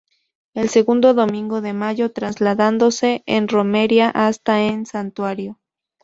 El 0.55 0.69
segundo 0.69 1.13
domingo 1.13 1.61
de 1.61 1.73
mayo, 1.73 2.11
trasladándose 2.11 3.21
en 3.27 3.47
romería 3.47 4.09
hasta 4.09 4.59
el 4.63 4.87
santuario. 4.87 5.59